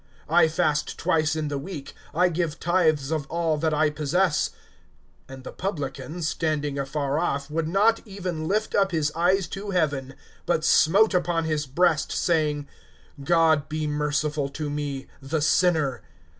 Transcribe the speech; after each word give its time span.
(12)I 0.27 0.49
fast 0.49 0.97
twice 0.97 1.35
in 1.35 1.47
the 1.47 1.59
week; 1.59 1.93
I 2.11 2.29
give 2.29 2.59
tithes 2.59 3.11
of 3.11 3.27
all 3.27 3.57
that 3.59 3.71
I 3.71 3.91
possess[18:12]. 3.91 4.55
(13)And 5.29 5.43
the 5.43 5.51
publican, 5.51 6.21
standing 6.23 6.79
afar 6.79 7.19
off, 7.19 7.51
would 7.51 7.67
not 7.67 8.01
even 8.07 8.47
lift 8.47 8.73
up 8.73 8.89
his 8.89 9.11
eyes 9.15 9.47
to 9.49 9.69
heaven, 9.69 10.15
but 10.47 10.63
smote 10.65 11.13
upon 11.13 11.43
his 11.43 11.67
breast, 11.67 12.11
saying: 12.11 12.67
God 13.23 13.69
be 13.69 13.85
merciful 13.85 14.49
to 14.49 14.71
me, 14.71 15.05
the 15.21 15.39
sinner. 15.39 16.01